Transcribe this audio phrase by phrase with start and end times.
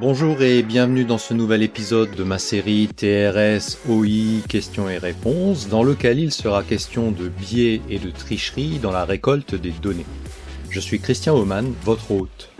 [0.00, 5.68] Bonjour et bienvenue dans ce nouvel épisode de ma série TRS OI questions et réponses
[5.68, 10.06] dans lequel il sera question de biais et de tricherie dans la récolte des données.
[10.70, 12.50] Je suis Christian Oman, votre hôte.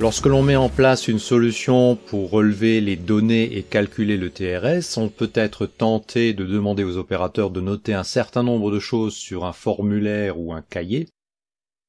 [0.00, 4.98] Lorsque l'on met en place une solution pour relever les données et calculer le TRS,
[4.98, 9.14] on peut être tenté de demander aux opérateurs de noter un certain nombre de choses
[9.14, 11.06] sur un formulaire ou un cahier,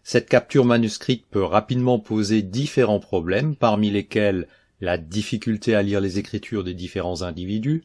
[0.07, 4.47] cette capture manuscrite peut rapidement poser différents problèmes, parmi lesquels
[4.79, 7.82] la difficulté à lire les écritures des différents individus,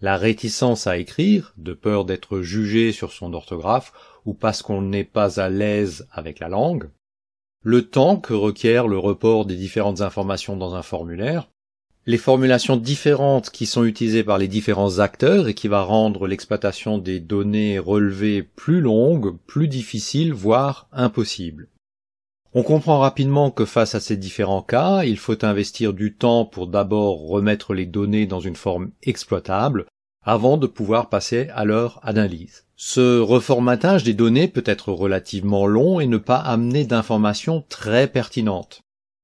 [0.00, 3.92] la réticence à écrire, de peur d'être jugé sur son orthographe
[4.24, 6.88] ou parce qu'on n'est pas à l'aise avec la langue,
[7.62, 11.50] le temps que requiert le report des différentes informations dans un formulaire,
[12.08, 16.96] les formulations différentes qui sont utilisées par les différents acteurs et qui va rendre l'exploitation
[16.96, 21.68] des données relevées plus longue, plus difficile, voire impossible.
[22.54, 26.66] On comprend rapidement que face à ces différents cas, il faut investir du temps pour
[26.66, 29.84] d'abord remettre les données dans une forme exploitable
[30.24, 32.64] avant de pouvoir passer à leur analyse.
[32.74, 38.80] Ce reformatage des données peut être relativement long et ne pas amener d'informations très pertinentes.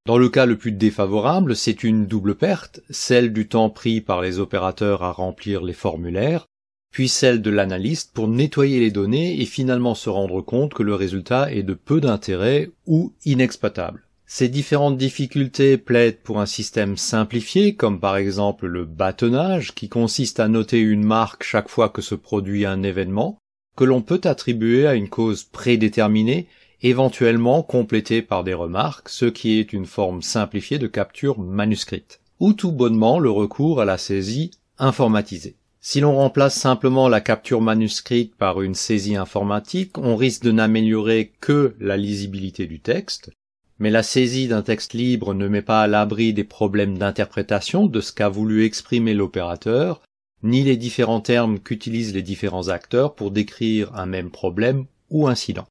[0.06, 4.20] Dans le cas le plus défavorable, c'est une double perte, celle du temps pris par
[4.20, 6.46] les opérateurs à remplir les formulaires,
[6.90, 10.94] puis celle de l'analyste pour nettoyer les données et finalement se rendre compte que le
[10.94, 14.02] résultat est de peu d'intérêt ou inexploitable.
[14.26, 20.38] Ces différentes difficultés plaident pour un système simplifié, comme par exemple le bâtonnage, qui consiste
[20.38, 23.38] à noter une marque chaque fois que se produit un événement,
[23.74, 26.46] que l'on peut attribuer à une cause prédéterminée
[26.84, 32.52] éventuellement complété par des remarques, ce qui est une forme simplifiée de capture manuscrite, ou
[32.52, 35.56] tout bonnement le recours à la saisie informatisée.
[35.80, 41.32] Si l'on remplace simplement la capture manuscrite par une saisie informatique, on risque de n'améliorer
[41.40, 43.30] que la lisibilité du texte,
[43.78, 48.00] mais la saisie d'un texte libre ne met pas à l'abri des problèmes d'interprétation de
[48.02, 50.02] ce qu'a voulu exprimer l'opérateur,
[50.42, 55.66] ni les différents termes qu'utilisent les différents acteurs pour décrire un même problème ou incident.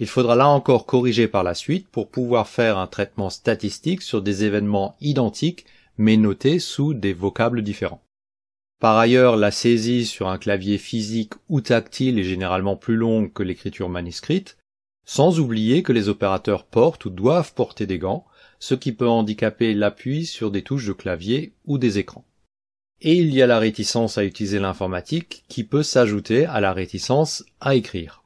[0.00, 4.22] Il faudra là encore corriger par la suite pour pouvoir faire un traitement statistique sur
[4.22, 5.66] des événements identiques
[5.98, 8.02] mais notés sous des vocables différents.
[8.80, 13.42] Par ailleurs, la saisie sur un clavier physique ou tactile est généralement plus longue que
[13.42, 14.56] l'écriture manuscrite,
[15.04, 18.24] sans oublier que les opérateurs portent ou doivent porter des gants,
[18.60, 22.24] ce qui peut handicaper l'appui sur des touches de clavier ou des écrans.
[23.00, 27.44] Et il y a la réticence à utiliser l'informatique qui peut s'ajouter à la réticence
[27.60, 28.22] à écrire.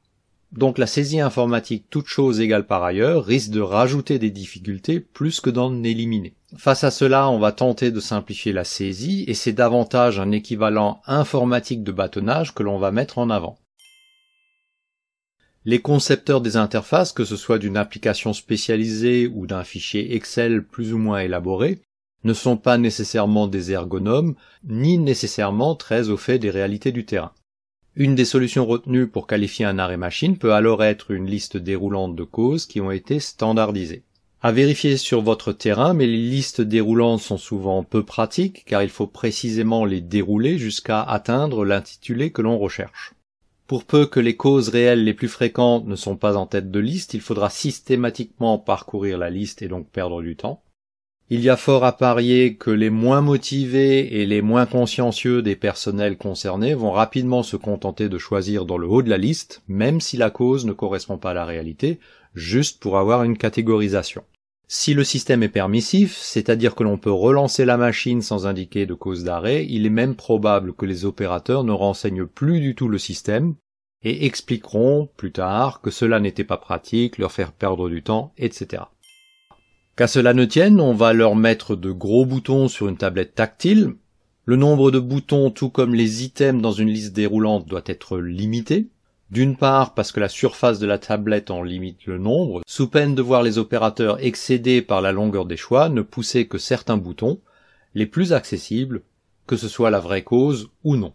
[0.53, 5.41] Donc la saisie informatique, toute chose égale par ailleurs, risque de rajouter des difficultés plus
[5.41, 6.35] que d'en éliminer.
[6.57, 11.01] Face à cela, on va tenter de simplifier la saisie et c'est davantage un équivalent
[11.07, 13.57] informatique de bâtonnage que l'on va mettre en avant.
[15.65, 20.93] Les concepteurs des interfaces, que ce soit d'une application spécialisée ou d'un fichier Excel plus
[20.93, 21.81] ou moins élaboré,
[22.25, 27.31] ne sont pas nécessairement des ergonomes, ni nécessairement très au fait des réalités du terrain.
[27.95, 32.15] Une des solutions retenues pour qualifier un arrêt machine peut alors être une liste déroulante
[32.15, 34.01] de causes qui ont été standardisées.
[34.41, 38.89] À vérifier sur votre terrain, mais les listes déroulantes sont souvent peu pratiques car il
[38.89, 43.13] faut précisément les dérouler jusqu'à atteindre l'intitulé que l'on recherche.
[43.67, 46.79] Pour peu que les causes réelles les plus fréquentes ne sont pas en tête de
[46.79, 50.62] liste, il faudra systématiquement parcourir la liste et donc perdre du temps.
[51.29, 55.55] Il y a fort à parier que les moins motivés et les moins consciencieux des
[55.55, 60.01] personnels concernés vont rapidement se contenter de choisir dans le haut de la liste, même
[60.01, 61.99] si la cause ne correspond pas à la réalité,
[62.35, 64.23] juste pour avoir une catégorisation.
[64.67, 68.93] Si le système est permissif, c'est-à-dire que l'on peut relancer la machine sans indiquer de
[68.93, 72.97] cause d'arrêt, il est même probable que les opérateurs ne renseignent plus du tout le
[72.97, 73.55] système
[74.03, 78.83] et expliqueront plus tard que cela n'était pas pratique, leur faire perdre du temps, etc.
[79.95, 83.93] Qu'à cela ne tienne, on va leur mettre de gros boutons sur une tablette tactile.
[84.45, 88.87] Le nombre de boutons, tout comme les items dans une liste déroulante, doit être limité.
[89.29, 93.13] D'une part parce que la surface de la tablette en limite le nombre, sous peine
[93.13, 97.39] de voir les opérateurs excédés par la longueur des choix ne pousser que certains boutons,
[97.93, 99.03] les plus accessibles,
[99.45, 101.13] que ce soit la vraie cause ou non.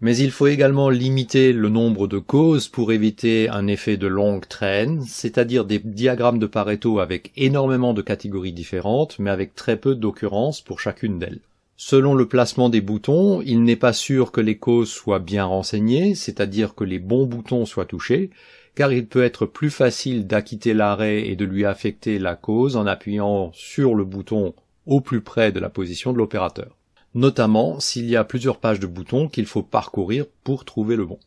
[0.00, 4.46] Mais il faut également limiter le nombre de causes pour éviter un effet de longue
[4.46, 9.96] traîne, c'est-à-dire des diagrammes de Pareto avec énormément de catégories différentes, mais avec très peu
[9.96, 11.40] d'occurrences pour chacune d'elles.
[11.76, 16.14] Selon le placement des boutons, il n'est pas sûr que les causes soient bien renseignées,
[16.14, 18.30] c'est-à-dire que les bons boutons soient touchés,
[18.76, 22.86] car il peut être plus facile d'acquitter l'arrêt et de lui affecter la cause en
[22.86, 24.54] appuyant sur le bouton
[24.86, 26.77] au plus près de la position de l'opérateur
[27.14, 31.18] notamment s'il y a plusieurs pages de boutons qu'il faut parcourir pour trouver le bon.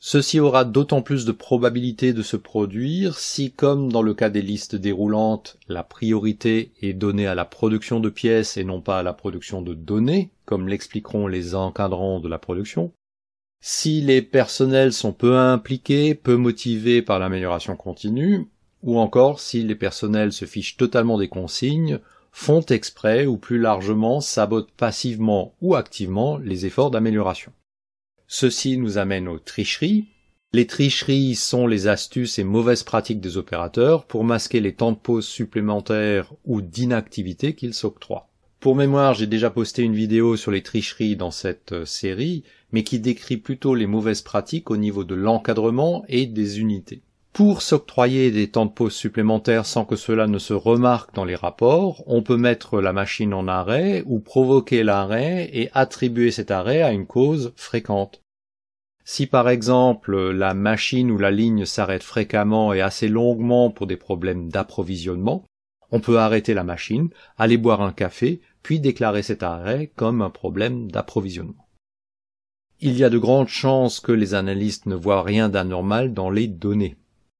[0.00, 4.42] Ceci aura d'autant plus de probabilité de se produire si, comme dans le cas des
[4.42, 9.02] listes déroulantes, la priorité est donnée à la production de pièces et non pas à
[9.02, 12.92] la production de données, comme l'expliqueront les encadrants de la production,
[13.60, 18.46] si les personnels sont peu impliqués, peu motivés par l'amélioration continue,
[18.84, 21.98] ou encore si les personnels se fichent totalement des consignes,
[22.38, 27.52] font exprès ou plus largement sabotent passivement ou activement les efforts d'amélioration.
[28.28, 30.06] Ceci nous amène aux tricheries.
[30.52, 34.96] Les tricheries sont les astuces et mauvaises pratiques des opérateurs pour masquer les temps de
[34.96, 38.30] pause supplémentaires ou d'inactivité qu'ils s'octroient.
[38.60, 42.84] Pour mémoire, j'ai déjà posté une vidéo sur les tricheries dans cette euh, série, mais
[42.84, 47.02] qui décrit plutôt les mauvaises pratiques au niveau de l'encadrement et des unités.
[47.32, 51.36] Pour s'octroyer des temps de pause supplémentaires sans que cela ne se remarque dans les
[51.36, 56.82] rapports, on peut mettre la machine en arrêt ou provoquer l'arrêt et attribuer cet arrêt
[56.82, 58.22] à une cause fréquente.
[59.04, 63.96] Si par exemple la machine ou la ligne s'arrête fréquemment et assez longuement pour des
[63.96, 65.44] problèmes d'approvisionnement,
[65.90, 67.08] on peut arrêter la machine,
[67.38, 71.68] aller boire un café, puis déclarer cet arrêt comme un problème d'approvisionnement.
[72.80, 76.46] Il y a de grandes chances que les analystes ne voient rien d'anormal dans les
[76.46, 76.96] données.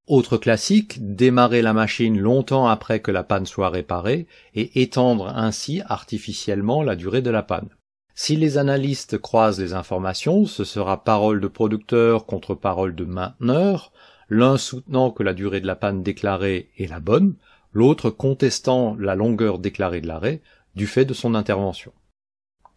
[0.09, 5.83] Autre classique, démarrer la machine longtemps après que la panne soit réparée et étendre ainsi
[5.85, 7.69] artificiellement la durée de la panne.
[8.15, 13.93] Si les analystes croisent les informations, ce sera parole de producteur contre parole de mainteneur,
[14.31, 17.35] l'un soutenant que la durée de la panne déclarée est la bonne,
[17.75, 20.41] l'autre contestant la longueur déclarée de l'arrêt
[20.75, 21.93] du fait de son intervention.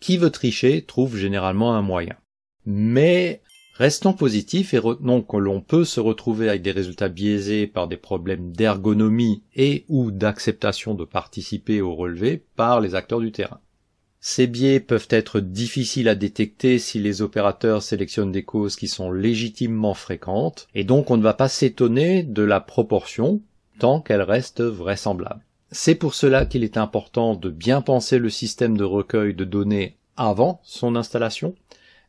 [0.02, 2.18] Qui veut tricher trouve généralement un moyen.
[2.66, 3.42] Mais
[3.82, 7.98] Restons positifs et retenons que l'on peut se retrouver avec des résultats biaisés par des
[7.98, 13.60] problèmes d'ergonomie et ou d'acceptation de participer au relevé par les acteurs du terrain.
[14.20, 19.12] Ces biais peuvent être difficiles à détecter si les opérateurs sélectionnent des causes qui sont
[19.12, 23.42] légitimement fréquentes, et donc on ne va pas s'étonner de la proportion
[23.80, 25.44] tant qu'elle reste vraisemblable.
[25.72, 29.98] C'est pour cela qu'il est important de bien penser le système de recueil de données
[30.18, 31.56] avant son installation,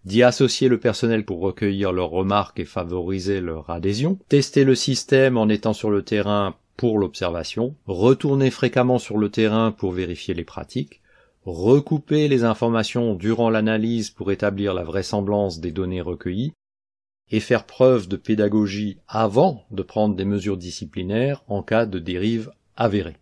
[0.04, 5.36] d'y associer le personnel pour recueillir leurs remarques et favoriser leur adhésion, tester le système
[5.36, 10.44] en étant sur le terrain pour l'observation, retourner fréquemment sur le terrain pour vérifier les
[10.44, 11.00] pratiques,
[11.44, 16.52] recouper les informations durant l'analyse pour établir la vraisemblance des données recueillies,
[17.30, 22.50] et faire preuve de pédagogie avant de prendre des mesures disciplinaires en cas de dérive
[22.76, 23.16] avérée.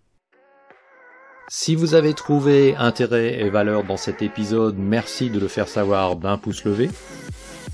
[1.52, 6.14] Si vous avez trouvé intérêt et valeur dans cet épisode, merci de le faire savoir
[6.14, 6.88] d'un pouce levé.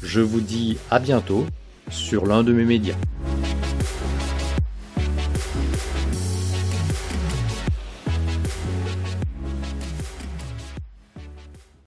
[0.02, 1.44] Je vous dis à bientôt
[1.90, 2.96] sur l'un de mes médias.